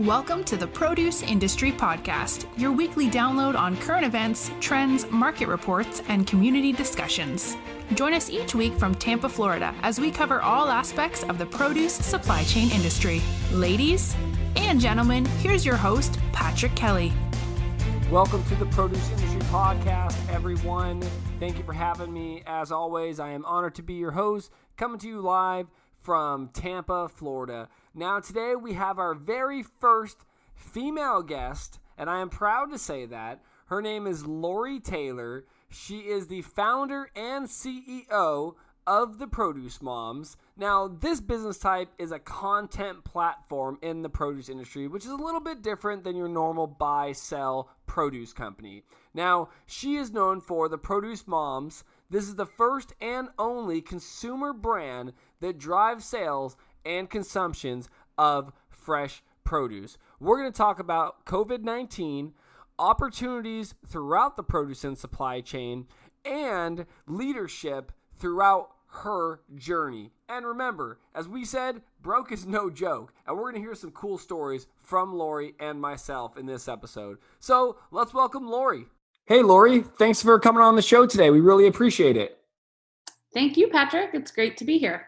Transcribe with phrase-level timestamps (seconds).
[0.00, 6.02] Welcome to the Produce Industry Podcast, your weekly download on current events, trends, market reports,
[6.08, 7.56] and community discussions.
[7.94, 11.94] Join us each week from Tampa, Florida, as we cover all aspects of the produce
[11.94, 13.22] supply chain industry.
[13.52, 14.16] Ladies
[14.56, 17.12] and gentlemen, here's your host, Patrick Kelly.
[18.10, 21.02] Welcome to the Produce Industry Podcast, everyone.
[21.38, 22.42] Thank you for having me.
[22.48, 25.68] As always, I am honored to be your host, coming to you live
[26.00, 27.68] from Tampa, Florida.
[27.96, 30.24] Now, today we have our very first
[30.56, 33.40] female guest, and I am proud to say that.
[33.66, 35.44] Her name is Lori Taylor.
[35.70, 40.36] She is the founder and CEO of the Produce Moms.
[40.56, 45.16] Now, this business type is a content platform in the produce industry, which is a
[45.16, 48.82] little bit different than your normal buy sell produce company.
[49.14, 51.84] Now, she is known for the Produce Moms.
[52.10, 57.88] This is the first and only consumer brand that drives sales and consumptions
[58.18, 59.98] of fresh produce.
[60.20, 62.32] We're going to talk about COVID 19,
[62.78, 65.86] opportunities throughout the produce and supply chain,
[66.24, 68.70] and leadership throughout
[69.02, 70.10] her journey.
[70.28, 73.12] And remember, as we said, broke is no joke.
[73.26, 77.18] And we're going to hear some cool stories from Lori and myself in this episode.
[77.40, 78.86] So let's welcome Lori.
[79.26, 81.30] Hey, Lori, thanks for coming on the show today.
[81.30, 82.38] We really appreciate it.
[83.32, 84.10] Thank you, Patrick.
[84.12, 85.06] It's great to be here.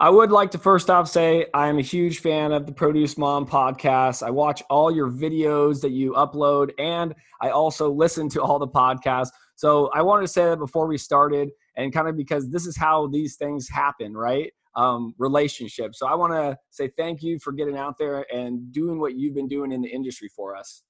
[0.00, 3.18] I would like to first off say I am a huge fan of the Produce
[3.18, 4.24] Mom podcast.
[4.24, 8.68] I watch all your videos that you upload, and I also listen to all the
[8.68, 9.30] podcasts.
[9.56, 12.76] So I wanted to say that before we started, and kind of because this is
[12.76, 14.52] how these things happen, right?
[14.76, 15.98] Um, relationships.
[15.98, 19.34] So I want to say thank you for getting out there and doing what you've
[19.34, 20.84] been doing in the industry for us.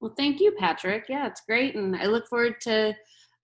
[0.00, 1.04] Well, thank you, Patrick.
[1.10, 2.94] Yeah, it's great, and I look forward to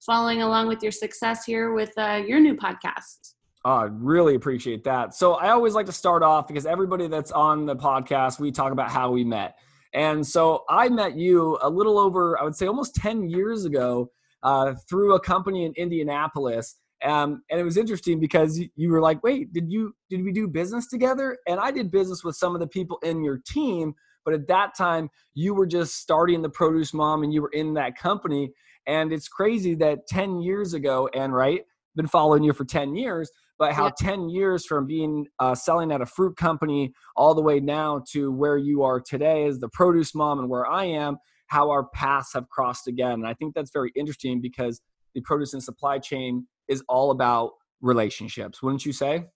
[0.01, 3.34] following along with your success here with uh, your new podcast.
[3.65, 5.15] I really appreciate that.
[5.15, 8.73] So I always like to start off because everybody that's on the podcast, we talk
[8.73, 9.57] about how we met.
[9.95, 14.11] And so I met you a little over, I would say almost 10 years ago
[14.43, 16.77] uh, through a company in Indianapolis.
[17.03, 20.47] Um, and it was interesting because you were like, wait, did you, did we do
[20.47, 21.39] business together?
[21.49, 23.95] And I did business with some of the people in your team.
[24.27, 27.75] But at that time, you were just starting the Produce Mom and you were in
[27.75, 28.53] that company.
[28.87, 31.63] And it's crazy that 10 years ago, and right,
[31.97, 34.11] been following you for 10 years, but how yeah.
[34.11, 38.33] 10 years from being uh, selling at a fruit company all the way now to
[38.33, 41.17] where you are today as the produce mom and where I am,
[41.49, 43.13] how our paths have crossed again.
[43.13, 44.81] And I think that's very interesting because
[45.15, 49.27] the produce and supply chain is all about relationships, wouldn't you say?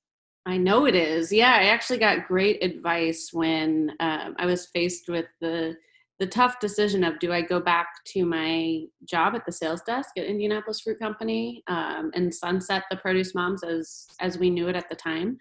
[0.46, 1.30] I know it is.
[1.30, 5.76] Yeah, I actually got great advice when um, I was faced with the
[6.18, 10.10] the tough decision of do I go back to my job at the sales desk
[10.16, 14.76] at Indianapolis Fruit Company um, and sunset the Produce Moms as as we knew it
[14.76, 15.38] at the time,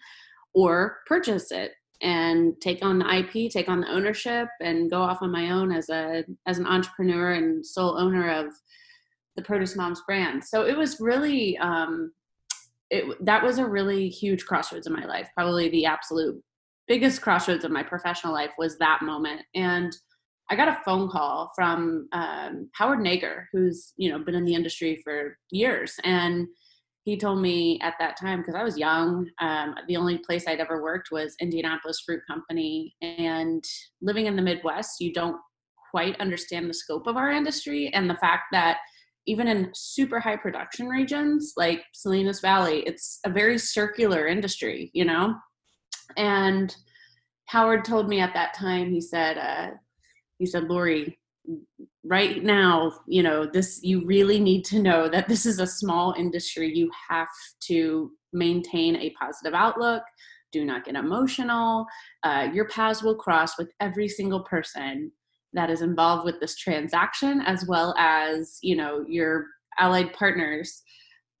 [0.54, 5.20] or purchase it and take on the IP, take on the ownership, and go off
[5.20, 8.52] on my own as a as an entrepreneur and sole owner of
[9.34, 10.44] the Produce Moms brand.
[10.44, 12.12] So it was really um,
[12.90, 15.28] it that was a really huge crossroads in my life.
[15.34, 16.40] Probably the absolute
[16.86, 19.94] biggest crossroads of my professional life was that moment and
[20.50, 24.54] I got a phone call from um, Howard Nager, who's you know been in the
[24.54, 26.46] industry for years, and
[27.04, 30.60] he told me at that time because I was young, um, the only place I'd
[30.60, 33.64] ever worked was Indianapolis Fruit Company, and
[34.02, 35.36] living in the Midwest, you don't
[35.90, 38.78] quite understand the scope of our industry and the fact that
[39.26, 45.04] even in super high production regions like Salinas Valley, it's a very circular industry, you
[45.04, 45.34] know,
[46.16, 46.74] and
[47.46, 49.70] Howard told me at that time, he said, uh,
[50.38, 51.18] he said, Lori,
[52.04, 56.14] right now, you know, this, you really need to know that this is a small
[56.16, 56.72] industry.
[56.74, 57.28] You have
[57.62, 60.02] to maintain a positive outlook.
[60.52, 61.86] Do not get emotional.
[62.22, 65.12] Uh, your paths will cross with every single person
[65.52, 69.46] that is involved with this transaction, as well as, you know, your
[69.78, 70.82] allied partners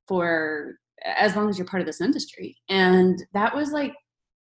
[0.06, 2.56] for as long as you're part of this industry.
[2.68, 3.92] And that was like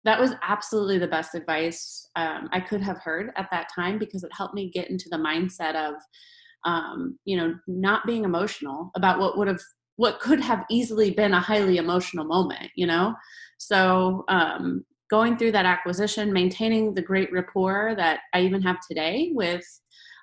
[0.05, 4.23] that was absolutely the best advice um, I could have heard at that time because
[4.23, 5.95] it helped me get into the mindset of,
[6.65, 9.59] um, you know, not being emotional about what would have,
[9.97, 13.13] what could have easily been a highly emotional moment, you know?
[13.57, 19.31] So, um, going through that acquisition, maintaining the great rapport that I even have today
[19.33, 19.63] with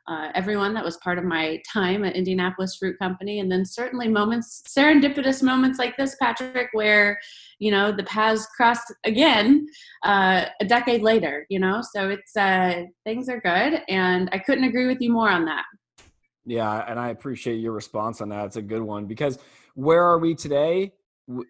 [0.08, 4.08] uh, everyone that was part of my time at Indianapolis Fruit Company, and then certainly
[4.08, 7.18] moments, serendipitous moments like this, Patrick, where
[7.58, 9.66] you know the paths cross again
[10.04, 11.46] uh, a decade later.
[11.48, 15.30] You know, so it's uh, things are good, and I couldn't agree with you more
[15.30, 15.64] on that.
[16.44, 18.46] Yeah, and I appreciate your response on that.
[18.46, 19.38] It's a good one because
[19.74, 20.92] where are we today?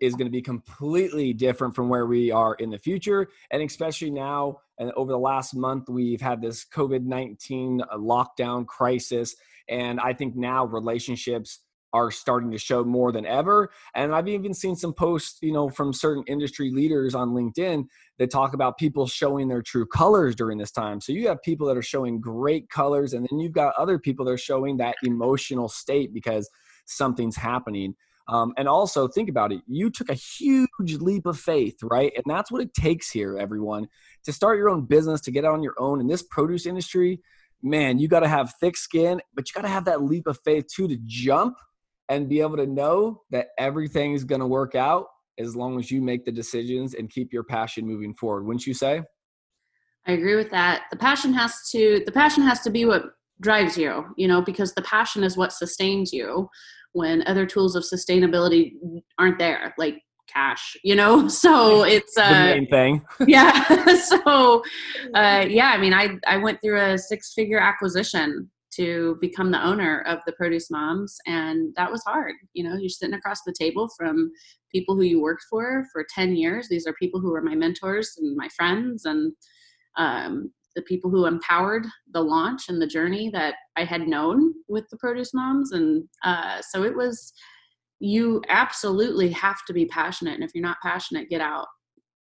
[0.00, 4.10] Is going to be completely different from where we are in the future and especially
[4.10, 9.34] now and over the last month we've had this covid-19 uh, lockdown crisis
[9.68, 11.60] and i think now relationships
[11.92, 15.68] are starting to show more than ever and i've even seen some posts you know
[15.68, 17.84] from certain industry leaders on linkedin
[18.18, 21.00] that talk about people showing their true colors during this time.
[21.00, 24.24] So you have people that are showing great colors and then you've got other people
[24.26, 26.48] that are showing that emotional state because
[26.86, 27.94] something's happening
[28.28, 29.60] um, and also think about it.
[29.66, 32.12] You took a huge leap of faith, right?
[32.14, 33.88] And that's what it takes here, everyone,
[34.24, 37.20] to start your own business, to get out on your own in this produce industry.
[37.62, 40.38] Man, you got to have thick skin, but you got to have that leap of
[40.44, 41.56] faith too to jump
[42.08, 45.06] and be able to know that everything is going to work out
[45.38, 48.44] as long as you make the decisions and keep your passion moving forward.
[48.44, 49.02] Wouldn't you say?
[50.06, 50.84] I agree with that.
[50.90, 53.04] The passion has to the passion has to be what
[53.40, 56.48] drives you, you know, because the passion is what sustains you
[56.92, 58.72] when other tools of sustainability
[59.18, 60.00] aren't there like
[60.32, 61.28] cash you know?
[61.46, 63.04] So it's uh, the main thing.
[63.26, 63.64] yeah
[63.96, 64.62] so
[65.14, 69.64] uh, yeah i mean i i went through a six figure acquisition to become the
[69.64, 72.76] owner of the produce moms and that was hard you know?
[72.76, 74.30] You're sitting across the table from
[74.72, 76.68] people who you worked for for 10 years.
[76.68, 79.32] These are people who were my mentors and my friends and
[79.96, 84.84] um, the people who empowered the launch and the journey that I had known with
[84.90, 85.72] the produce moms.
[85.72, 87.32] And uh, so it was,
[87.98, 90.34] you absolutely have to be passionate.
[90.34, 91.66] And if you're not passionate, get out.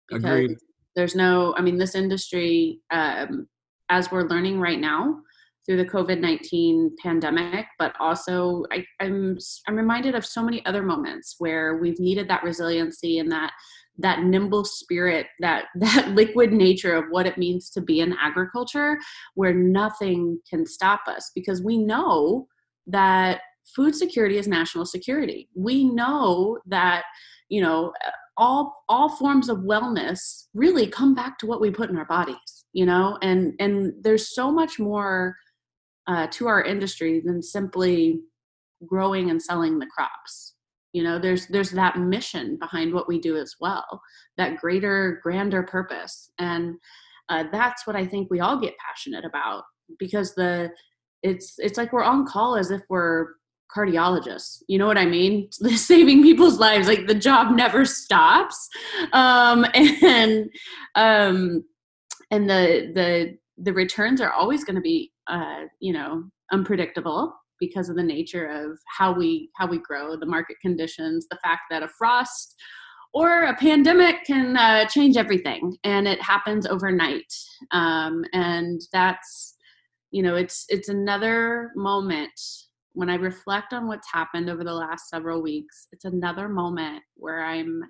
[0.10, 0.58] Because Agreed.
[0.96, 3.48] There's no, I mean, this industry, um,
[3.90, 5.22] as we're learning right now
[5.66, 9.38] through the COVID 19 pandemic, but also I, I'm,
[9.68, 13.54] I'm reminded of so many other moments where we've needed that resiliency and that
[14.01, 18.98] that nimble spirit that that liquid nature of what it means to be in agriculture
[19.36, 22.48] where nothing can stop us because we know
[22.88, 23.42] that
[23.75, 25.48] food security is national security.
[25.56, 27.03] We know that
[27.50, 27.94] you know
[28.38, 32.65] all all forms of wellness really come back to what we put in our bodies
[32.74, 35.36] you know and and there's so much more
[36.07, 38.21] uh, to our industry than simply
[38.88, 40.50] growing and selling the crops
[40.94, 44.02] you know there's there's that mission behind what we do as well
[44.38, 46.32] that greater grander purpose.
[46.40, 46.76] And
[47.30, 49.64] uh, that's what i think we all get passionate about
[50.00, 50.70] because the
[51.24, 53.28] it's it's like we're on call as if we're
[53.76, 54.64] cardiologists.
[54.68, 55.50] You know what i mean?
[55.76, 56.88] Saving people's lives.
[56.88, 58.68] Like the job never stops.
[59.14, 60.50] Um and
[60.96, 61.64] um
[62.32, 67.88] and the the the returns are always going to be uh you know unpredictable because
[67.88, 71.84] of the nature of how we how we grow the market conditions the fact that
[71.84, 72.56] a frost
[73.13, 77.34] or a pandemic can uh, change everything and it happens overnight.
[77.72, 79.56] Um, and that's
[80.12, 82.38] you know it's it's another moment
[82.92, 87.46] when i reflect on what's happened over the last several weeks it's another moment where
[87.46, 87.81] i'm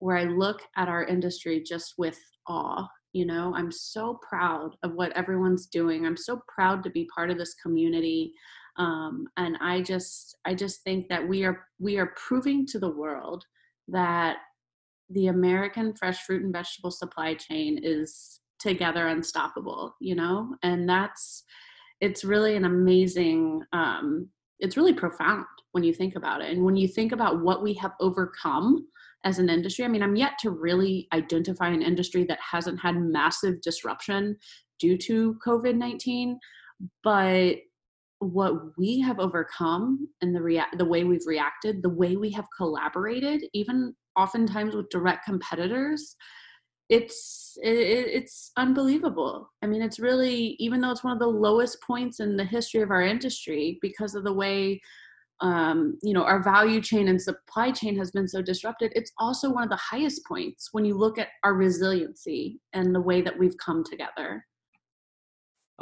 [0.00, 3.52] where i look at our industry just with awe you know?
[3.54, 6.06] I'm so proud of what everyone's doing.
[6.06, 8.32] I'm so proud to be part of this community
[8.78, 12.90] um, and i just i just think that we are we are proving to the
[12.90, 13.44] world
[13.88, 14.36] that
[15.10, 20.54] the american fresh fruit and vegetable supply chain is together unstoppable you know?
[20.62, 21.44] And that's
[22.00, 24.28] it's really an amazing um,
[24.60, 26.50] it's really profound when you think about it.
[26.50, 28.86] And when you think about what we have overcome
[29.24, 32.96] as an industry i mean i'm yet to really identify an industry that hasn't had
[32.96, 34.36] massive disruption
[34.78, 36.34] due to covid-19
[37.04, 37.56] but
[38.22, 42.46] what we have overcome and the rea- the way we've reacted the way we have
[42.56, 46.16] collaborated even oftentimes with direct competitors
[46.88, 49.50] it's it, it's unbelievable.
[49.62, 52.82] I mean it's really even though it's one of the lowest points in the history
[52.82, 54.80] of our industry because of the way
[55.40, 59.50] um, you know our value chain and supply chain has been so disrupted it's also
[59.50, 63.38] one of the highest points when you look at our resiliency and the way that
[63.38, 64.44] we've come together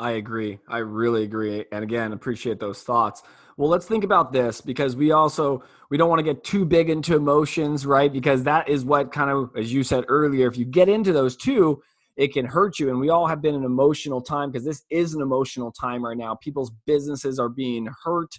[0.01, 0.59] I agree.
[0.67, 1.67] I really agree.
[1.71, 3.23] And again, appreciate those thoughts.
[3.59, 6.89] Well, let's think about this because we also we don't want to get too big
[6.89, 8.11] into emotions, right?
[8.11, 11.37] Because that is what kind of as you said earlier, if you get into those
[11.37, 11.83] two,
[12.17, 15.13] it can hurt you and we all have been an emotional time because this is
[15.13, 16.35] an emotional time right now.
[16.35, 18.35] People's businesses are being hurt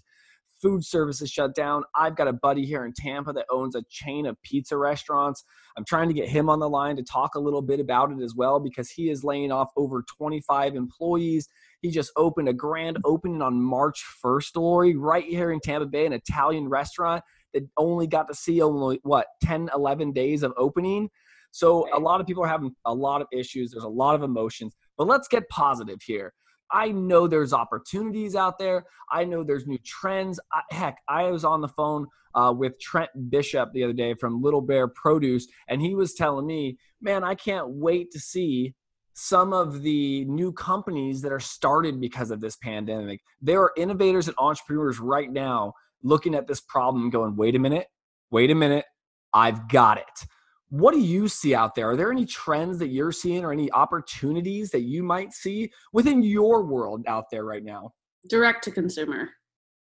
[0.61, 1.83] food services shut down.
[1.95, 5.43] I've got a buddy here in Tampa that owns a chain of pizza restaurants.
[5.77, 8.21] I'm trying to get him on the line to talk a little bit about it
[8.21, 11.47] as well because he is laying off over 25 employees.
[11.81, 16.05] He just opened a grand opening on March 1st, Lori, right here in Tampa Bay,
[16.05, 21.09] an Italian restaurant that only got to see only, what, 10, 11 days of opening.
[21.51, 23.71] So a lot of people are having a lot of issues.
[23.71, 26.33] There's a lot of emotions, but let's get positive here.
[26.71, 28.85] I know there's opportunities out there.
[29.11, 30.39] I know there's new trends.
[30.51, 34.41] I, heck, I was on the phone uh, with Trent Bishop the other day from
[34.41, 38.73] Little Bear Produce, and he was telling me, man, I can't wait to see
[39.13, 43.21] some of the new companies that are started because of this pandemic.
[43.41, 45.73] There are innovators and entrepreneurs right now
[46.03, 47.87] looking at this problem going, wait a minute,
[48.31, 48.85] wait a minute,
[49.33, 50.27] I've got it.
[50.71, 51.89] What do you see out there?
[51.89, 56.23] Are there any trends that you're seeing or any opportunities that you might see within
[56.23, 57.91] your world out there right now?
[58.29, 59.29] Direct to consumer.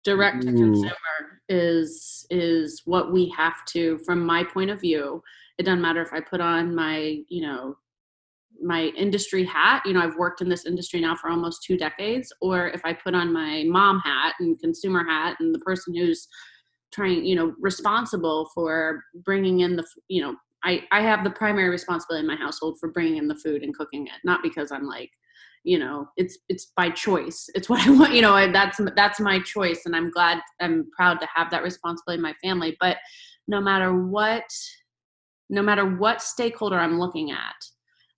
[0.04, 5.20] Direct to consumer is is what we have to from my point of view.
[5.58, 7.76] It doesn't matter if I put on my, you know,
[8.62, 12.32] my industry hat you know i've worked in this industry now for almost two decades
[12.40, 16.26] or if i put on my mom hat and consumer hat and the person who's
[16.90, 21.68] trying you know responsible for bringing in the you know i i have the primary
[21.68, 24.86] responsibility in my household for bringing in the food and cooking it not because i'm
[24.86, 25.10] like
[25.64, 27.50] you know it's it's by choice.
[27.54, 30.88] It's what i want you know I, that's that's my choice and i'm glad i'm
[30.96, 32.76] proud to have that responsibility in my family.
[32.80, 32.98] But
[33.48, 34.48] no matter what
[35.50, 37.54] no matter what stakeholder i'm looking at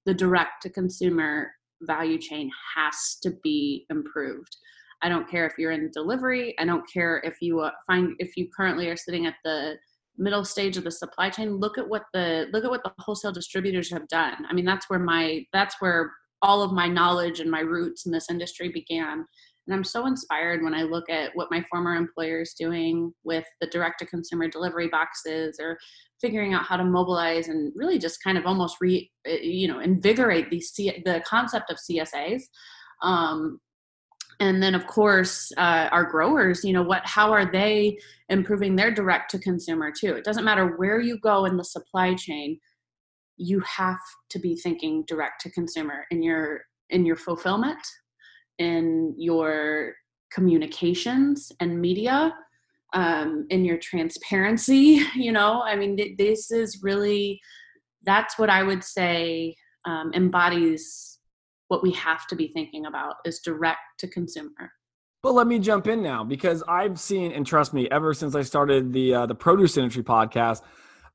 [0.06, 1.50] the direct to consumer
[1.82, 4.56] value chain has to be improved.
[5.02, 6.54] I don't care if you're in delivery.
[6.58, 9.76] I don't care if you uh, find if you currently are sitting at the
[10.18, 11.56] middle stage of the supply chain.
[11.56, 14.46] Look at what the look at what the wholesale distributors have done.
[14.48, 18.12] I mean, that's where my that's where all of my knowledge and my roots in
[18.12, 19.24] this industry began.
[19.66, 23.44] And I'm so inspired when I look at what my former employer is doing with
[23.60, 25.78] the direct to consumer delivery boxes or
[26.22, 29.80] figuring out how to mobilize and really just kind of almost re, eh, you know,
[29.80, 30.62] invigorate the,
[31.04, 32.42] the concept of CSAs.
[33.02, 33.60] Um,
[34.40, 38.90] and then of course uh, our growers you know what how are they improving their
[38.90, 40.14] direct to consumer too?
[40.14, 42.58] It doesn't matter where you go in the supply chain
[43.36, 47.78] you have to be thinking direct to consumer in your in your fulfillment
[48.58, 49.94] in your
[50.32, 52.34] communications and media
[52.94, 55.62] um, in your transparency you know?
[55.62, 57.40] I mean this is really
[58.04, 59.54] that's what i would say
[59.84, 61.17] um, embodies
[61.68, 64.72] what we have to be thinking about is direct to consumer.
[65.22, 68.42] But let me jump in now because I've seen, and trust me, ever since I
[68.42, 70.62] started the uh, the produce industry podcast,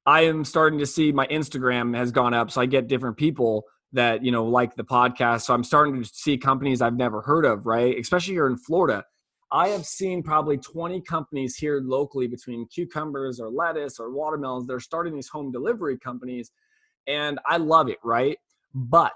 [0.05, 3.63] I am starting to see my Instagram has gone up, so I get different people
[3.93, 5.43] that you know like the podcast.
[5.43, 7.97] So I'm starting to see companies I've never heard of, right?
[7.97, 9.05] Especially here in Florida.
[9.51, 14.65] I have seen probably 20 companies here locally between cucumbers or lettuce or watermelons.
[14.67, 16.51] They're starting these home delivery companies,
[17.07, 18.37] and I love it, right?
[18.73, 19.13] But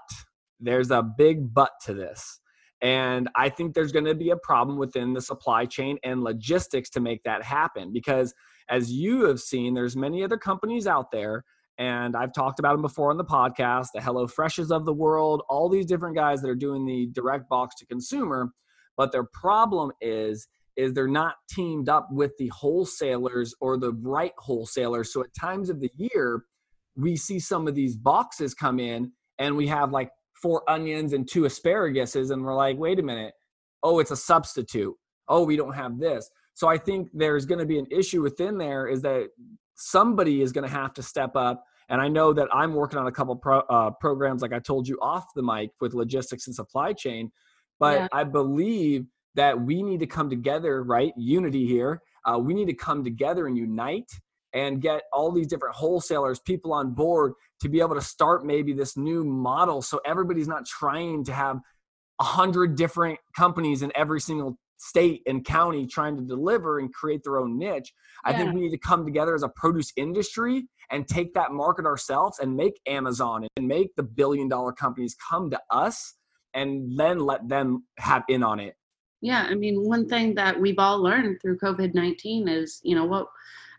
[0.60, 2.40] there's a big but to this.
[2.80, 6.90] And I think there's going to be a problem within the supply chain and logistics
[6.90, 8.32] to make that happen because
[8.68, 11.44] as you have seen, there's many other companies out there
[11.78, 15.42] and I've talked about them before on the podcast, the Hello Freshes of the world,
[15.48, 18.50] all these different guys that are doing the direct box to consumer,
[18.96, 24.32] but their problem is is they're not teamed up with the wholesalers or the right
[24.38, 25.12] wholesalers.
[25.12, 26.44] So at times of the year,
[26.96, 29.10] we see some of these boxes come in
[29.40, 30.10] and we have like
[30.40, 33.34] four onions and two asparaguses and we're like wait a minute.
[33.82, 34.94] Oh it's a substitute.
[35.28, 36.28] Oh we don't have this.
[36.54, 39.28] So i think there's going to be an issue within there is that
[39.74, 43.06] somebody is going to have to step up and i know that i'm working on
[43.06, 46.56] a couple pro, uh, programs like i told you off the mic with logistics and
[46.56, 47.30] supply chain
[47.78, 48.08] but yeah.
[48.12, 49.06] i believe
[49.38, 51.12] that we need to come together right?
[51.16, 52.02] Unity here.
[52.26, 54.10] Uh, we need to come together and unite
[54.52, 58.72] and get all these different wholesalers, people on board to be able to start maybe
[58.72, 61.60] this new model so everybody's not trying to have
[62.20, 67.22] a hundred different companies in every single state and county trying to deliver and create
[67.24, 67.92] their own niche.
[68.24, 71.84] I think we need to come together as a produce industry and take that market
[71.84, 76.14] ourselves and make Amazon and make the billion dollar companies come to us
[76.54, 78.74] and then let them have in on it.
[79.20, 83.04] Yeah, I mean, one thing that we've all learned through COVID 19 is, you know,
[83.04, 83.26] what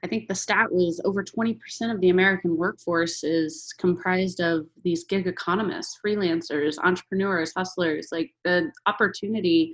[0.03, 1.57] I think the stat was over 20%
[1.93, 8.07] of the American workforce is comprised of these gig economists, freelancers, entrepreneurs, hustlers.
[8.11, 9.73] Like the opportunity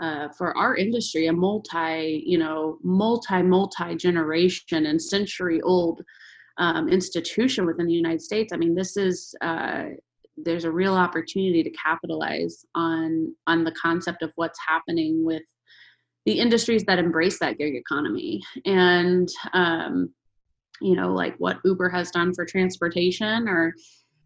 [0.00, 6.02] uh, for our industry, a multi, you know, multi, multi generation and century old
[6.56, 8.52] um, institution within the United States.
[8.52, 9.84] I mean, this is, uh,
[10.36, 15.42] there's a real opportunity to capitalize on on the concept of what's happening with
[16.28, 18.42] the industries that embrace that gig economy.
[18.66, 20.10] And um,
[20.82, 23.74] you know like what uber has done for transportation or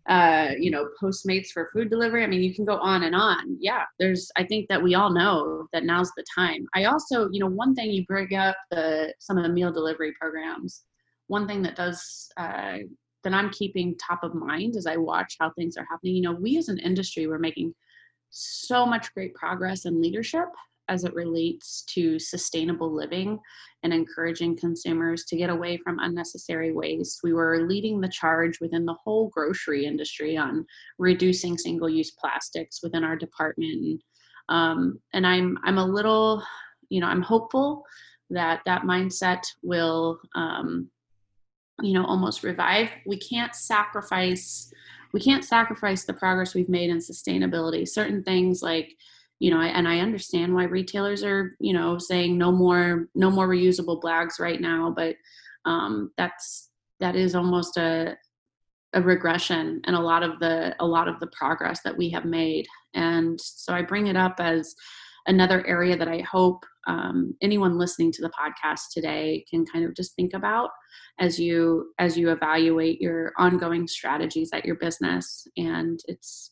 [0.08, 2.24] uh, you know postmates for food delivery.
[2.24, 3.56] I mean you can go on and on.
[3.60, 6.66] Yeah there's i think that we all know that now's the time.
[6.74, 10.12] I also you know one thing you bring up the some of the meal delivery
[10.20, 10.82] programs.
[11.28, 12.78] One thing that does uh,
[13.22, 16.16] that i'm keeping top of mind as i watch how things are happening.
[16.16, 17.72] You know we as an industry we're making
[18.30, 20.48] so much great progress and leadership
[20.92, 23.38] as it relates to sustainable living
[23.82, 27.20] and encouraging consumers to get away from unnecessary waste.
[27.24, 30.66] We were leading the charge within the whole grocery industry on
[30.98, 34.02] reducing single-use plastics within our department.
[34.48, 36.42] Um, and I'm I'm a little,
[36.90, 37.84] you know, I'm hopeful
[38.30, 40.90] that that mindset will, um,
[41.80, 42.90] you know, almost revive.
[43.06, 44.70] We can't sacrifice
[45.12, 47.86] we can't sacrifice the progress we've made in sustainability.
[47.86, 48.96] Certain things like
[49.42, 53.48] you know and i understand why retailers are you know saying no more no more
[53.48, 55.16] reusable bags right now but
[55.64, 56.70] um, that's
[57.00, 58.16] that is almost a
[58.94, 62.24] a regression and a lot of the a lot of the progress that we have
[62.24, 62.66] made.
[62.94, 64.74] And so i bring it up as
[65.26, 69.94] another area that i hope um, anyone listening to the podcast today can kind of
[69.94, 70.70] just think about
[71.20, 75.46] as you as you evaluate your ongoing strategies at your business.
[75.56, 76.50] And it's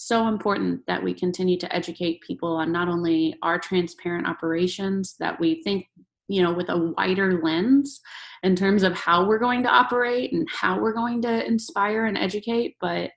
[0.00, 5.38] so important that we continue to educate people on not only our transparent operations that
[5.38, 5.86] we think
[6.26, 8.00] you know with a wider lens
[8.42, 12.16] in terms of how we're going to operate and how we're going to inspire and
[12.16, 13.10] educate but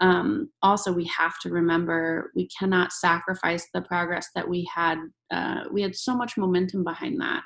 [0.00, 4.98] um, also we have to remember we cannot sacrifice the progress that we had
[5.30, 7.44] uh, we had so much momentum behind that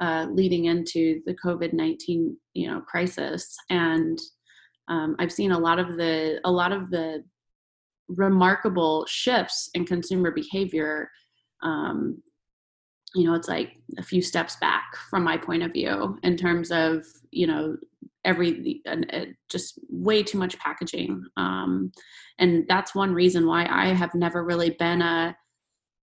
[0.00, 3.56] uh, leading into the covid-19 you know crisis.
[3.70, 4.20] And
[4.88, 7.24] um, i've seen a lot of the a lot of the
[8.08, 11.10] remarkable shifts in consumer behavior
[11.62, 12.22] um,
[13.14, 16.70] you know it's like a few steps back from my point of view in terms
[16.70, 17.76] of you know
[18.24, 21.90] every uh, just way too much packaging um,
[22.38, 25.36] and that's one reason why i have never really been a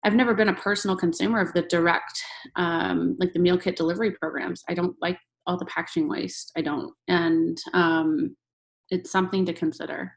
[0.05, 2.23] i've never been a personal consumer of the direct
[2.57, 4.63] um, like the meal kit delivery programs.
[4.69, 6.53] I don't like all the packaging waste.
[6.57, 6.93] I don't.
[7.09, 8.37] And um,
[8.91, 10.13] it's something to consider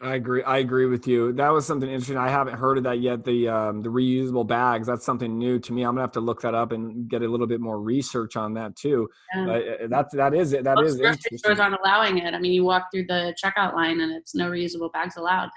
[0.00, 0.42] I agree.
[0.42, 1.32] I agree with you.
[1.34, 2.16] That was something interesting.
[2.16, 3.24] I haven't heard of that yet.
[3.24, 4.86] The um, the reusable bags.
[4.86, 5.82] That's something new to me.
[5.82, 8.54] I'm gonna have to look that up and get a little bit more research on
[8.54, 9.08] that too.
[9.34, 9.44] Yeah.
[9.44, 10.64] But uh, that that is it.
[10.64, 12.32] That Most is grocery stores aren't allowing it.
[12.32, 15.50] I mean, you walk through the checkout line and it's no reusable bags allowed.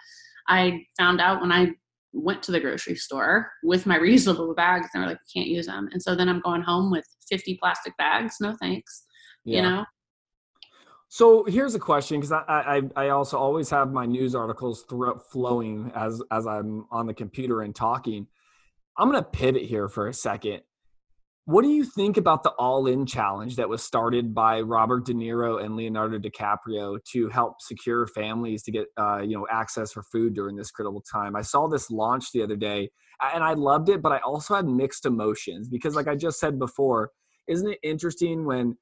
[0.47, 1.71] I found out when I
[2.13, 5.65] went to the grocery store with my reusable bags and they're like, you can't use
[5.65, 5.89] them.
[5.91, 8.35] And so then I'm going home with 50 plastic bags.
[8.41, 9.05] No thanks.
[9.43, 9.55] Yeah.
[9.55, 9.85] You know.
[11.15, 12.43] So here's a question because I,
[12.97, 17.13] I, I also always have my news articles throughout flowing as as I'm on the
[17.13, 18.27] computer and talking.
[18.97, 20.63] I'm gonna pivot here for a second.
[21.45, 25.13] What do you think about the All In challenge that was started by Robert De
[25.13, 30.03] Niro and Leonardo DiCaprio to help secure families to get uh, you know access for
[30.03, 31.37] food during this critical time?
[31.37, 32.89] I saw this launch the other day
[33.33, 36.59] and I loved it, but I also had mixed emotions because, like I just said
[36.59, 37.11] before,
[37.47, 38.75] isn't it interesting when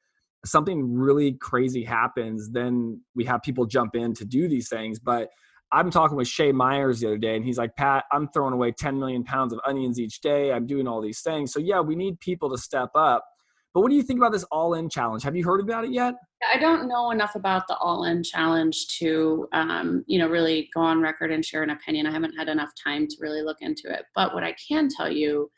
[0.46, 5.00] something really crazy happens, then we have people jump in to do these things.
[5.00, 5.30] But
[5.72, 8.72] I'm talking with Shay Myers the other day, and he's like, Pat, I'm throwing away
[8.72, 10.52] 10 million pounds of onions each day.
[10.52, 11.52] I'm doing all these things.
[11.52, 13.26] So, yeah, we need people to step up.
[13.74, 15.24] But what do you think about this all in challenge?
[15.24, 16.14] Have you heard about it yet?
[16.54, 20.82] I don't know enough about the all in challenge to, um, you know, really go
[20.82, 22.06] on record and share an opinion.
[22.06, 24.04] I haven't had enough time to really look into it.
[24.14, 25.50] But what I can tell you,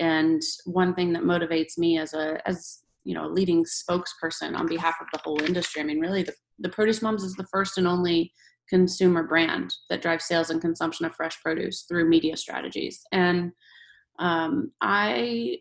[0.00, 4.96] and one thing that motivates me as a as you know leading spokesperson on behalf
[5.00, 5.80] of the whole industry.
[5.80, 8.32] I mean, really, the, the Produce Moms is the first and only
[8.70, 13.02] consumer brand that drives sales and consumption of fresh produce through media strategies.
[13.12, 13.52] And
[14.18, 15.58] um, I,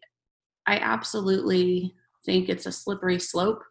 [0.67, 1.93] I absolutely
[2.25, 3.63] think it's a slippery slope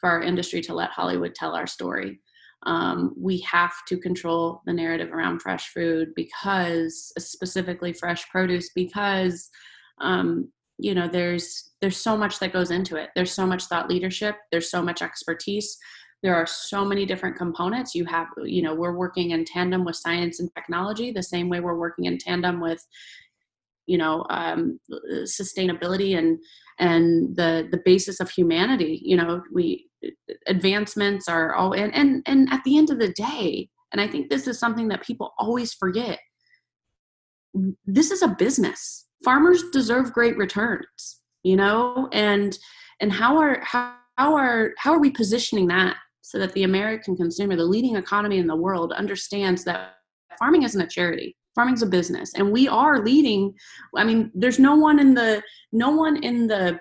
[0.00, 2.20] for our industry to let Hollywood tell our story.
[2.66, 9.50] Um, we have to control the narrative around fresh food because, specifically fresh produce, because
[10.00, 13.10] um, you know there's there's so much that goes into it.
[13.14, 14.36] There's so much thought leadership.
[14.50, 15.76] There's so much expertise.
[16.22, 17.94] There are so many different components.
[17.94, 21.60] You have you know we're working in tandem with science and technology the same way
[21.60, 22.84] we're working in tandem with
[23.86, 24.80] you know um,
[25.24, 26.38] sustainability and
[26.78, 29.00] and the the basis of humanity.
[29.04, 29.88] You know we
[30.46, 34.28] advancements are all and and and at the end of the day and i think
[34.28, 36.18] this is something that people always forget
[37.86, 42.08] this is a business farmers deserve great returns you know?
[42.12, 42.58] And
[43.00, 47.16] and how are how, how are how are we positioning that so that the american
[47.16, 49.96] consumer the leading economy in the world understands that
[50.38, 53.52] farming isn't a charity farming's a business and we are leading
[53.96, 56.78] i mean there's no one in the no one in the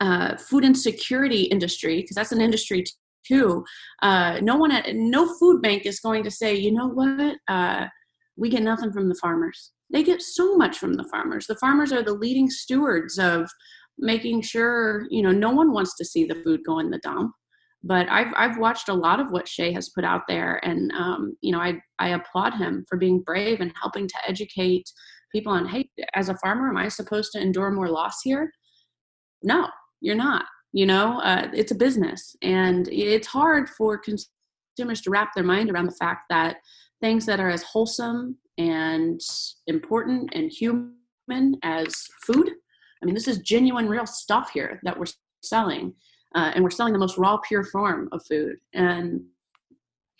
[0.00, 2.84] uh, food insecurity industry because that's an industry
[3.24, 3.64] too
[4.02, 7.36] uh, no one at no food bank is going to say you know what?
[7.48, 7.86] Uh,
[8.36, 11.46] we get nothing from the farmers they get so much from the farmers.
[11.46, 13.48] The farmers are the leading stewards of
[13.98, 17.32] making sure, you know, no one wants to see the food go in the dump.
[17.82, 21.36] but I've I've watched a lot of what Shay has put out there, and um,
[21.40, 24.90] you know I I applaud him for being brave and helping to educate
[25.32, 28.50] people on hey, as a farmer, am I supposed to endure more loss here?
[29.42, 29.68] No,
[30.00, 30.44] you're not.
[30.72, 35.70] You know, uh, it's a business, and it's hard for consumers to wrap their mind
[35.70, 36.56] around the fact that
[37.00, 39.20] things that are as wholesome and
[39.66, 42.50] important and human as food.
[43.02, 45.06] I mean, this is genuine, real stuff here that we're
[45.42, 45.94] selling
[46.34, 49.20] uh, and we're selling the most raw pure form of food and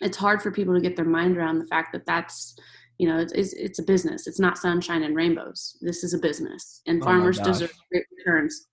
[0.01, 2.55] it's hard for people to get their mind around the fact that that's
[2.97, 6.17] you know it's, it's, it's a business it's not sunshine and rainbows this is a
[6.17, 8.65] business and oh farmers deserve great returns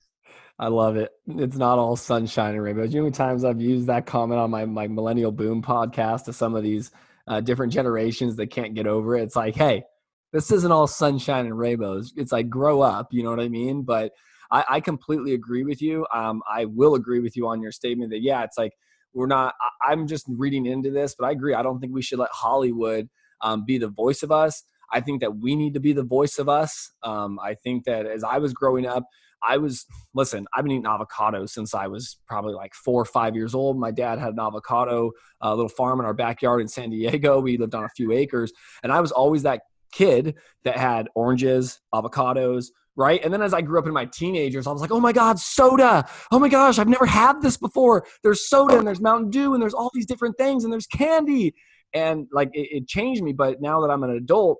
[0.58, 1.12] I love it.
[1.26, 2.90] It's not all sunshine and rainbows.
[2.90, 6.32] You know, many times I've used that comment on my my Millennial Boom podcast to
[6.32, 6.92] some of these
[7.28, 9.22] uh, different generations that can't get over it.
[9.22, 9.84] It's like, hey,
[10.32, 12.12] this isn't all sunshine and rainbows.
[12.16, 13.08] It's like grow up.
[13.10, 13.82] You know what I mean?
[13.82, 14.12] But
[14.50, 16.06] I, I completely agree with you.
[16.12, 18.72] Um, I will agree with you on your statement that yeah, it's like
[19.14, 19.54] we're not.
[19.60, 21.54] I, I'm just reading into this, but I agree.
[21.54, 23.08] I don't think we should let Hollywood
[23.40, 24.62] um, be the voice of us.
[24.92, 26.92] I think that we need to be the voice of us.
[27.02, 29.04] Um, I think that as I was growing up,
[29.42, 30.46] I was listen.
[30.54, 33.78] I've been eating avocado since I was probably like four or five years old.
[33.78, 37.40] My dad had an avocado uh, little farm in our backyard in San Diego.
[37.40, 41.80] We lived on a few acres, and I was always that kid that had oranges,
[41.94, 43.22] avocados, right?
[43.22, 45.38] And then as I grew up in my teenagers, I was like, oh my God,
[45.38, 46.08] soda.
[46.32, 48.06] Oh my gosh, I've never had this before.
[48.22, 51.54] There's soda and there's Mountain Dew and there's all these different things and there's candy.
[51.92, 53.32] And like it, it changed me.
[53.32, 54.58] But now that I'm an adult,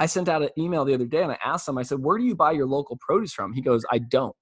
[0.00, 2.16] I sent out an email the other day and I asked him, I said, where
[2.16, 3.52] do you buy your local produce from?
[3.52, 4.34] He goes, I don't.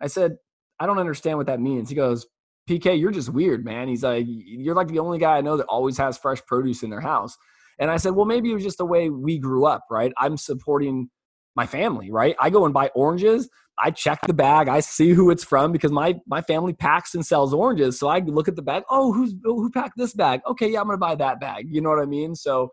[0.00, 0.36] I said,
[0.80, 1.88] I don't understand what that means.
[1.88, 2.26] He goes,
[2.68, 3.86] PK, you're just weird, man.
[3.86, 6.90] He's like, you're like the only guy I know that always has fresh produce in
[6.90, 7.38] their house.
[7.78, 10.12] And I said, well, maybe it was just the way we grew up, right?
[10.18, 11.10] I'm supporting
[11.54, 12.34] my family, right?
[12.40, 13.48] I go and buy oranges.
[13.78, 14.66] I check the bag.
[14.66, 17.98] I see who it's from because my my family packs and sells oranges.
[17.98, 18.82] So I look at the bag.
[18.90, 20.40] Oh, who's who packed this bag?
[20.46, 21.66] Okay, yeah, I'm gonna buy that bag.
[21.70, 22.34] You know what I mean?
[22.34, 22.70] So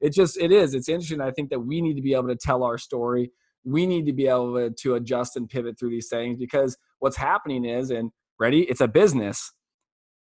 [0.00, 0.74] it just it is.
[0.74, 1.20] It's interesting.
[1.20, 3.30] I think that we need to be able to tell our story.
[3.64, 7.64] We need to be able to, adjust and pivot through these things because what's happening
[7.64, 9.52] is, and ready, it's a business.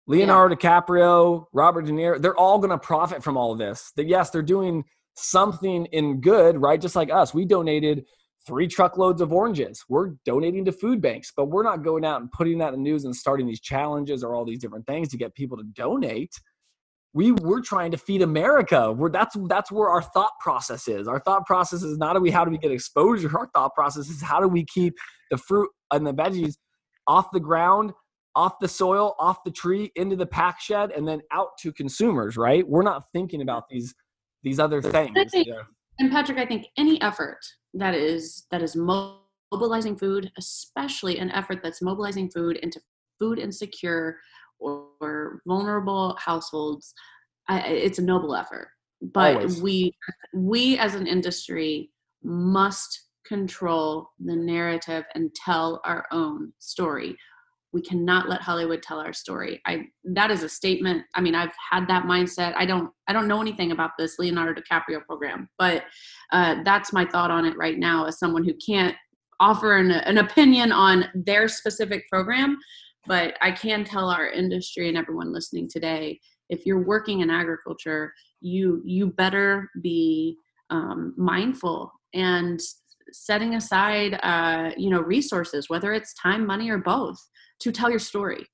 [0.07, 0.81] Leonardo yeah.
[0.81, 3.91] DiCaprio, Robert De Niro, they're all going to profit from all of this.
[3.95, 4.83] That yes, they're doing
[5.15, 6.79] something in good, right?
[6.79, 8.05] Just like us, we donated
[8.45, 9.83] three truckloads of oranges.
[9.87, 12.89] We're donating to food banks, but we're not going out and putting that in the
[12.89, 16.33] news and starting these challenges or all these different things to get people to donate.
[17.13, 18.91] We we're trying to feed America.
[18.91, 21.07] We're that's that's where our thought process is.
[21.07, 23.29] Our thought process is not do we how do we get exposure.
[23.37, 24.95] Our thought process is how do we keep
[25.29, 26.55] the fruit and the veggies
[27.07, 27.91] off the ground,
[28.35, 32.35] off the soil, off the tree, into the pack shed, and then out to consumers.
[32.35, 32.67] Right?
[32.67, 33.93] We're not thinking about these
[34.41, 35.13] these other things.
[35.31, 35.61] Think, yeah.
[35.99, 37.39] And Patrick, I think any effort
[37.75, 42.81] that is that is mobilizing food, especially an effort that's mobilizing food into
[43.19, 44.17] food insecure
[44.63, 46.93] or, or vulnerable households,
[47.47, 48.69] I, it's a noble effort.
[49.01, 49.61] But Always.
[49.61, 49.95] we
[50.33, 51.91] we as an industry
[52.23, 57.15] must control the narrative and tell our own story.
[57.73, 59.59] We cannot let hollywood tell our story.
[59.65, 61.03] I that is a statement.
[61.15, 62.53] I mean i've had that mindset.
[62.55, 65.83] I don't i don't know anything about this leonardo dicaprio program but
[66.31, 68.95] uh, that's my thought on it right now as someone who can't
[69.39, 72.57] offer an, an opinion on their specific program
[73.05, 78.13] but i can tell our industry and everyone listening today if you're working in agriculture
[78.41, 80.37] you you better be
[80.69, 82.59] um, mindful and
[83.11, 87.19] setting aside uh, you know resources whether it's time money or both
[87.63, 88.45] to tell your story.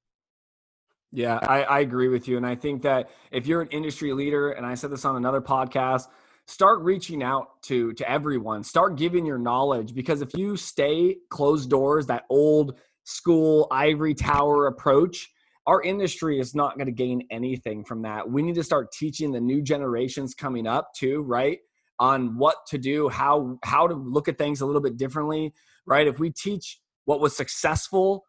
[1.11, 2.37] Yeah, I, I agree with you.
[2.37, 5.41] And I think that if you're an industry leader, and I said this on another
[5.41, 6.07] podcast,
[6.45, 11.69] start reaching out to to everyone start giving your knowledge because if you stay closed
[11.69, 15.29] doors that old school ivory tower approach
[15.67, 19.31] our industry is not going to gain anything from that we need to start teaching
[19.31, 21.59] the new generations coming up too right
[21.99, 25.53] on what to do how how to look at things a little bit differently
[25.85, 28.23] right if we teach what was successful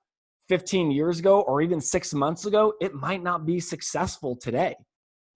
[0.51, 4.75] 15 years ago or even six months ago, it might not be successful today.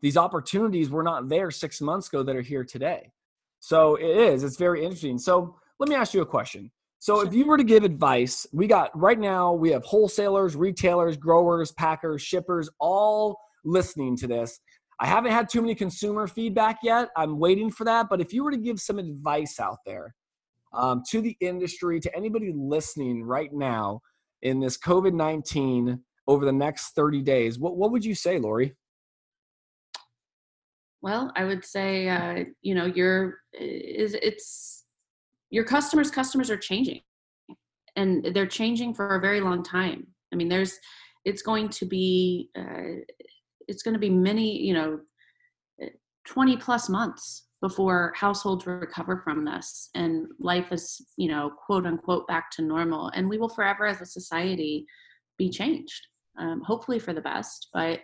[0.02, 3.12] These opportunities were not there six months ago that are here today.
[3.60, 5.18] So it is, it's very interesting.
[5.18, 6.72] So let me ask you a question.
[7.04, 11.18] So if you were to give advice, we got right now, we have wholesalers, retailers,
[11.18, 14.58] growers, packers, shippers, all listening to this.
[14.98, 17.10] I haven't had too many consumer feedback yet.
[17.14, 18.06] I'm waiting for that.
[18.08, 20.14] But if you were to give some advice out there
[20.72, 24.00] um, to the industry, to anybody listening right now,
[24.40, 28.74] in this COVID 19 over the next 30 days, what, what would you say, Lori?
[31.02, 34.83] Well, I would say, uh, you know, your is it's
[35.54, 37.00] your customers' customers are changing,
[37.94, 40.04] and they're changing for a very long time.
[40.32, 40.76] I mean, there's
[41.24, 43.04] it's going to be uh,
[43.68, 44.98] it's going to be many you know
[46.26, 52.26] 20 plus months before households recover from this and life is you know quote unquote
[52.26, 53.12] back to normal.
[53.14, 54.84] And we will forever as a society
[55.38, 57.68] be changed um, hopefully for the best.
[57.72, 58.00] But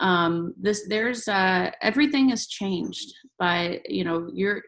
[0.00, 3.10] um, this there's uh, everything has changed.
[3.38, 4.60] But you know you're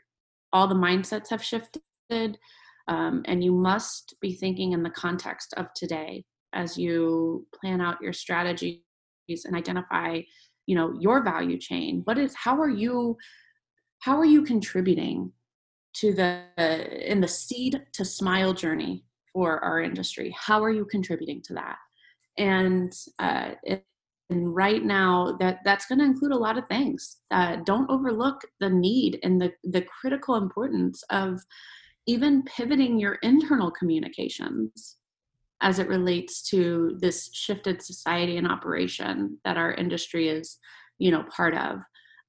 [0.51, 1.83] all the mindsets have shifted
[2.89, 8.03] um, and you must be thinking in the context of today as you plan out
[8.03, 8.81] your strategies
[9.29, 10.21] and identify
[10.67, 12.03] you know your value chain.
[12.05, 13.17] What is how are you
[14.01, 15.33] how are you contributing
[15.95, 16.45] to the
[17.11, 20.35] in the seed to smile journey for our industry?
[20.39, 21.77] How are you contributing to that?
[22.39, 23.53] And uh,
[24.31, 27.19] and right now that that's going to include a lot of things.
[27.31, 31.41] Uh, don't overlook the need and the the critical importance of
[32.07, 34.97] even pivoting your internal communications
[35.61, 40.59] as it relates to this shifted society and operation that our industry is
[40.99, 41.79] you know part of.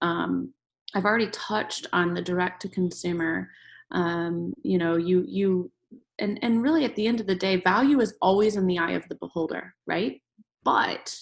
[0.02, 0.54] Um,
[0.96, 3.50] i've already touched on the direct to consumer.
[3.92, 5.72] Um, you know you you
[6.20, 8.94] and and really at the end of the day value is always in the eye
[8.94, 10.22] of the beholder right?
[10.64, 11.16] But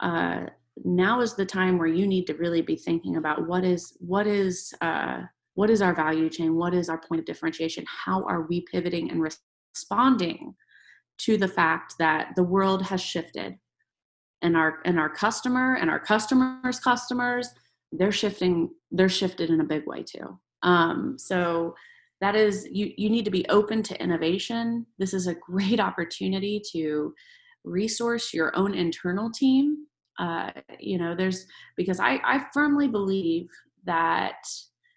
[0.00, 0.46] uh,
[0.84, 4.26] now is the time where you need to really be thinking about what is what
[4.26, 5.22] is uh,
[5.54, 6.56] what is our value chain?
[6.56, 7.84] What is our point of differentiation?
[7.86, 9.22] How are we pivoting and
[9.74, 10.54] responding
[11.18, 13.56] to the fact that the world has shifted
[14.42, 17.48] and our and our customer and our customers customers
[17.92, 20.38] they're shifting they're shifted in a big way too.
[20.62, 21.74] Um, so
[22.20, 24.86] that is you you need to be open to innovation.
[24.98, 27.14] This is a great opportunity to
[27.64, 29.86] resource your own internal team.
[30.18, 33.48] Uh, you know there's because I, I firmly believe
[33.84, 34.36] that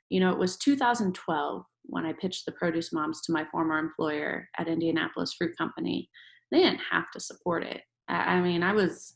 [0.10, 4.50] you know it was 2012 when I pitched the produce moms to my former employer
[4.58, 6.10] at Indianapolis Fruit Company,
[6.52, 7.82] they didn't have to support it.
[8.08, 9.16] I mean, I was,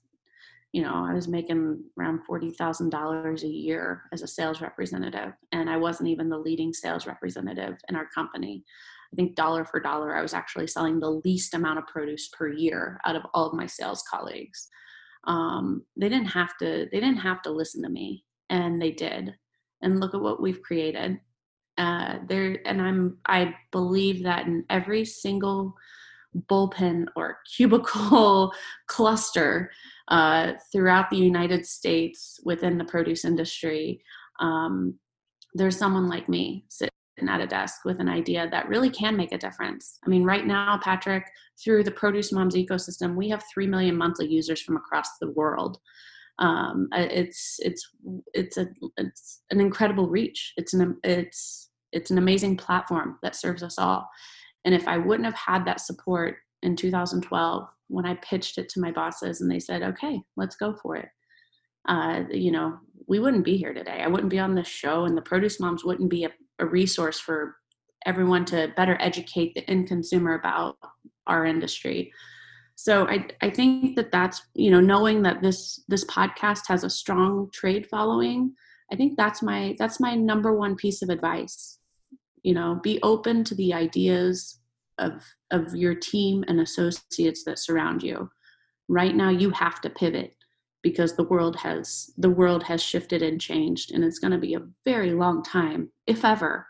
[0.71, 5.77] you know, I was making around $40,000 a year as a sales representative, and I
[5.77, 8.63] wasn't even the leading sales representative in our company.
[9.11, 12.51] I think dollar for dollar, I was actually selling the least amount of produce per
[12.51, 14.67] year out of all of my sales colleagues.
[15.25, 16.87] Um, they didn't have to.
[16.91, 19.35] They didn't have to listen to me, and they did.
[19.81, 21.19] And look at what we've created.
[21.77, 25.73] Uh, there and i'm i believe that in every single
[26.51, 28.51] bullpen or cubicle
[28.87, 29.71] cluster
[30.09, 34.03] uh, throughout the united states within the produce industry
[34.41, 34.93] um,
[35.53, 36.91] there's someone like me sitting
[37.29, 39.99] at a desk with an idea that really can make a difference.
[40.05, 41.25] I mean right now patrick
[41.61, 45.79] through the produce moms ecosystem we have 3 million monthly users from across the world
[46.39, 47.87] um, it's it's
[48.33, 53.63] it's a it's an incredible reach it's an it's it's an amazing platform that serves
[53.63, 54.09] us all.
[54.65, 58.81] And if I wouldn't have had that support in 2012 when I pitched it to
[58.81, 61.09] my bosses and they said, okay, let's go for it,
[61.87, 64.01] uh, you know, we wouldn't be here today.
[64.03, 67.19] I wouldn't be on this show, and the produce moms wouldn't be a, a resource
[67.19, 67.55] for
[68.05, 70.77] everyone to better educate the end consumer about
[71.25, 72.11] our industry.
[72.81, 76.89] So I, I think that that's you know knowing that this this podcast has a
[76.89, 78.53] strong trade following.
[78.91, 81.79] I think that's my that's my number one piece of advice
[82.43, 84.59] you know be open to the ideas
[84.97, 88.29] of of your team and associates that surround you
[88.87, 90.35] right now you have to pivot
[90.81, 94.53] because the world has the world has shifted and changed and it's going to be
[94.53, 96.65] a very long time if ever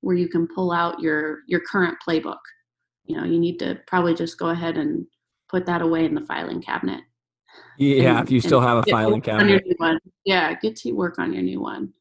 [0.00, 2.44] where you can pull out your your current playbook
[3.04, 5.06] you know you need to probably just go ahead and
[5.54, 7.00] put that away in the filing cabinet
[7.78, 9.62] yeah and, if you still have a filing cabinet
[10.24, 11.92] yeah get to work on your new one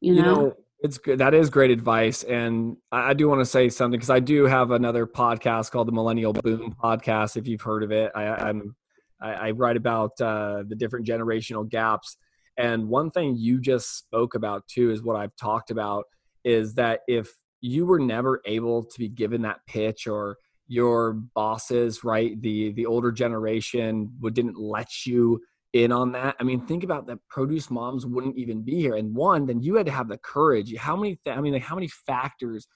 [0.00, 1.18] you know, you know it's good.
[1.18, 2.22] That is great advice.
[2.22, 5.92] And I, do want to say something because I do have another podcast called the
[5.92, 7.36] Millennial Boom Podcast.
[7.36, 8.74] If you've heard of it, I, am
[9.20, 12.16] I, I, write about uh, the different generational gaps.
[12.56, 16.04] And one thing you just spoke about too is what I've talked about
[16.44, 20.38] is that if you were never able to be given that pitch or
[20.70, 26.36] your bosses, right, the the older generation would didn't let you in on that.
[26.38, 27.18] I mean, think about that.
[27.28, 28.94] Produce moms wouldn't even be here.
[28.94, 30.74] And one, then you had to have the courage.
[30.76, 31.18] How many?
[31.24, 32.68] Th- I mean, like, how many factors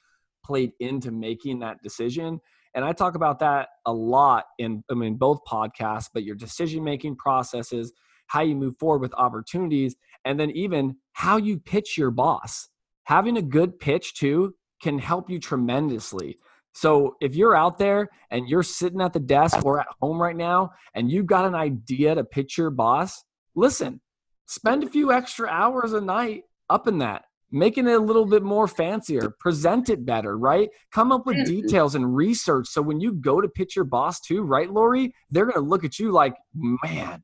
[0.44, 2.40] played into making that decision?
[2.74, 6.11] And I talk about that a lot in, I mean, both podcasts.
[6.12, 7.92] But your decision making processes,
[8.26, 12.68] how you move forward with opportunities, and then even how you pitch your boss.
[13.04, 16.38] Having a good pitch too can help you tremendously.
[16.74, 20.37] So if you're out there and you're sitting at the desk or at home right
[20.37, 24.00] now and you've got an idea to pitch your boss, listen,
[24.46, 27.24] spend a few extra hours a night up in that.
[27.54, 30.68] making it a little bit more fancier, present it better, right?
[30.92, 31.60] Come up with mm-hmm.
[31.60, 32.66] details and research.
[32.66, 35.84] So when you go to pitch your boss too, right, Lori, they're going to look
[35.84, 37.22] at you like, man,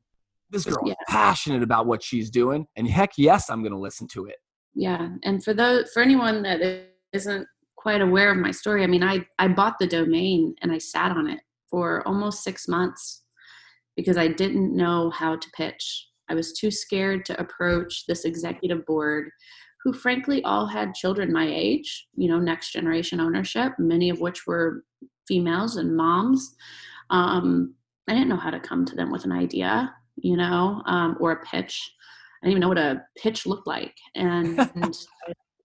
[0.49, 0.93] this girl yeah.
[0.93, 2.65] is passionate about what she's doing.
[2.77, 4.37] And heck yes, I'm going to listen to it.
[4.73, 5.09] Yeah.
[5.23, 6.61] And for those, for anyone that
[7.11, 7.45] isn't
[7.81, 11.11] quite aware of my story, I mean, I, I bought the domain and I sat
[11.11, 11.39] on it
[11.69, 13.23] for almost six months
[13.95, 16.07] because I didn't know how to pitch.
[16.29, 19.29] I was too scared to approach this executive board
[19.83, 24.45] who frankly all had children my age, you know, next generation ownership, many of which
[24.45, 24.83] were
[25.27, 26.55] females and moms.
[27.09, 27.73] Um,
[28.07, 31.31] I didn't know how to come to them with an idea, you know, um, or
[31.31, 31.91] a pitch.
[32.41, 33.95] I didn't even know what a pitch looked like.
[34.15, 34.95] And, and,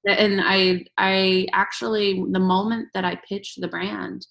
[0.06, 4.26] and I, I actually, the moment that I pitched the brand,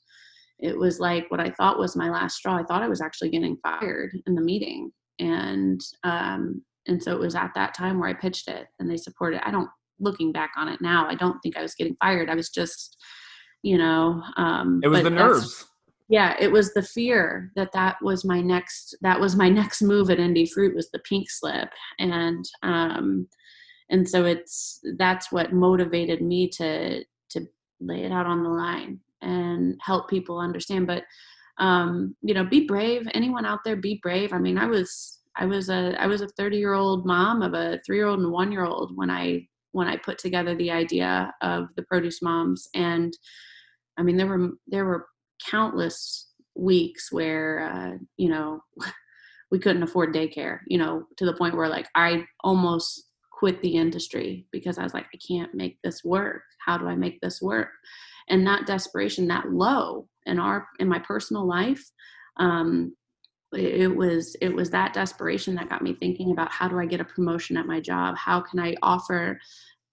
[0.60, 2.58] it was like what I thought was my last straw.
[2.58, 4.92] I thought I was actually getting fired in the meeting.
[5.20, 8.98] And um, and so it was at that time where I pitched it and they
[8.98, 9.46] supported.
[9.46, 12.30] I don't looking back on it now, I don't think I was getting fired.
[12.30, 12.98] I was just,
[13.64, 15.66] you know, um, it was the nerves.
[16.08, 20.10] Yeah, it was the fear that that was my next that was my next move
[20.10, 23.28] at Indie Fruit was the pink slip, and um,
[23.90, 27.48] and so it's that's what motivated me to to
[27.80, 30.88] lay it out on the line and help people understand.
[30.88, 31.04] But
[31.58, 33.08] um, you know, be brave.
[33.14, 34.34] Anyone out there, be brave.
[34.34, 37.54] I mean, I was I was a I was a 30 year old mom of
[37.54, 40.72] a three year old and one year old when I when I put together the
[40.72, 43.14] idea of the produce moms and
[43.98, 45.08] I mean there were there were
[45.50, 48.62] countless weeks where uh, you know
[49.52, 53.05] we couldn't afford daycare you know to the point where like I almost
[53.38, 56.44] quit the industry because I was like I can't make this work.
[56.66, 57.70] How do I make this work?
[58.30, 61.84] And that desperation that low in our in my personal life
[62.38, 62.96] um,
[63.54, 67.00] it was it was that desperation that got me thinking about how do i get
[67.00, 68.18] a promotion at my job?
[68.18, 69.40] How can i offer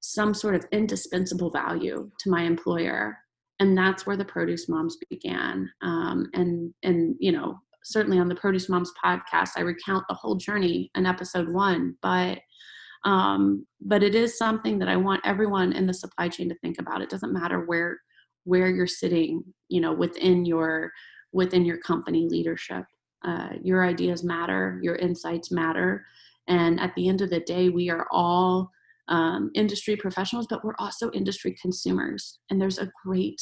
[0.00, 3.18] some sort of indispensable value to my employer?
[3.60, 5.70] And that's where the produce moms began.
[5.82, 10.36] Um, and and you know certainly on the produce moms podcast i recount the whole
[10.36, 12.38] journey in episode one but
[13.04, 16.76] um, but it is something that i want everyone in the supply chain to think
[16.78, 17.98] about it doesn't matter where
[18.44, 20.90] where you're sitting you know within your
[21.32, 22.84] within your company leadership
[23.24, 26.04] uh, your ideas matter, your insights matter.
[26.48, 28.70] And at the end of the day, we are all
[29.08, 32.40] um, industry professionals, but we're also industry consumers.
[32.50, 33.40] And there's a great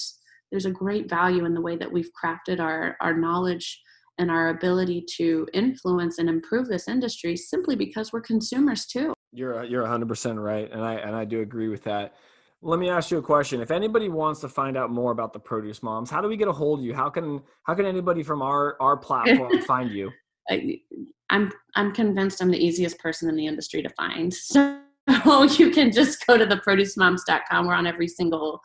[0.51, 3.81] there's a great value in the way that we've crafted our our knowledge
[4.19, 9.15] and our ability to influence and improve this industry simply because we're consumers too.
[9.33, 12.15] You're you're 100% right, and I and I do agree with that.
[12.63, 13.61] Let me ask you a question.
[13.61, 16.49] If anybody wants to find out more about the Produce Moms, how do we get
[16.49, 16.95] a hold of you?
[16.95, 20.11] How can how can anybody from our our platform find you?
[21.31, 24.35] I'm I'm convinced I'm the easiest person in the industry to find.
[24.45, 27.67] So you can just go to the theproducemoms.com.
[27.67, 28.61] We're on every single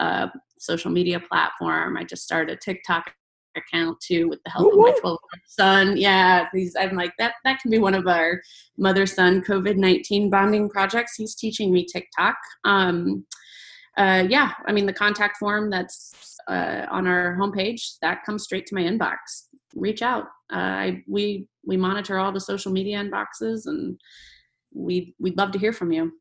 [0.00, 0.26] uh,
[0.58, 1.96] social media platform.
[1.96, 3.12] I just started a TikTok
[3.56, 5.96] account too with the help of my 12 son.
[5.96, 8.40] Yeah, these I'm like that that can be one of our
[8.76, 11.14] mother son COVID-19 bonding projects.
[11.16, 12.36] He's teaching me TikTok.
[12.64, 13.24] Um
[13.96, 18.66] uh, yeah, I mean the contact form that's uh, on our homepage that comes straight
[18.66, 19.16] to my inbox.
[19.74, 20.24] Reach out.
[20.52, 23.98] Uh, I, we we monitor all the social media inboxes, and
[24.72, 26.12] we we'd love to hear from you.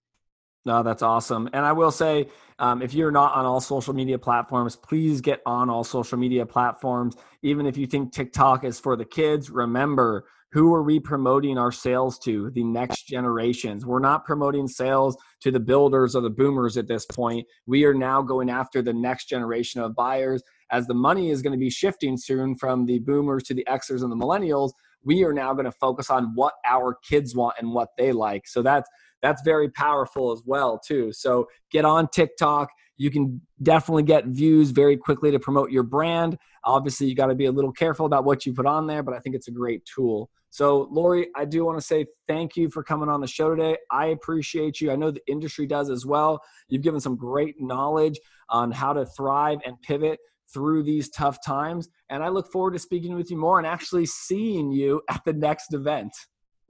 [0.66, 1.50] No, that's awesome.
[1.52, 5.42] And I will say, um, if you're not on all social media platforms, please get
[5.46, 7.18] on all social media platforms.
[7.42, 11.72] Even if you think TikTok is for the kids, remember who are we promoting our
[11.72, 12.52] sales to?
[12.52, 13.86] The next generations.
[13.86, 17.46] We're not promoting sales to the builders or the boomers at this point.
[17.66, 20.44] We are now going after the next generation of buyers.
[20.72, 24.04] As the money is going to be shifting soon from the boomers to the Xers
[24.04, 24.72] and the millennials,
[25.06, 28.48] we are now going to focus on what our kids want and what they like.
[28.48, 28.90] So that's
[29.22, 31.14] that's very powerful as well too.
[31.14, 32.70] So get on tiktok.
[32.98, 36.38] You can definitely get views very quickly to promote your brand.
[36.66, 39.14] Obviously you got to be a little careful about what you put on there but
[39.14, 40.30] i think it's a great tool.
[40.50, 43.78] So lori i do want to say thank you for coming on the show today.
[43.92, 44.92] I appreciate you.
[44.92, 46.42] I know the industry does as well.
[46.68, 50.20] You've given some great knowledge on how to thrive and pivot
[50.52, 54.06] through these tough times and i look forward to speaking with you more and actually
[54.06, 56.14] seeing you at the next event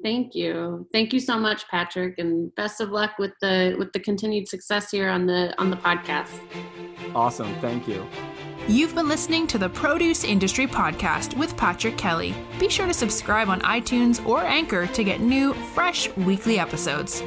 [0.02, 0.86] Thank you.
[0.92, 4.92] Thank you so much, Patrick, and best of luck with the with the continued success
[4.92, 6.30] here on the on the podcast.
[7.16, 7.54] Awesome.
[7.62, 8.06] Thank you.
[8.68, 12.34] You've been listening to the Produce Industry Podcast with Patrick Kelly.
[12.60, 17.22] Be sure to subscribe on iTunes or Anchor to get new, fresh weekly episodes.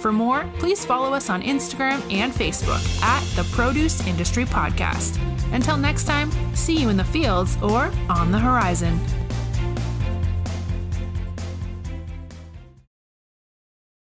[0.00, 5.18] For more, please follow us on Instagram and Facebook at the Produce Industry Podcast.
[5.52, 8.98] Until next time, see you in the fields or on the horizon.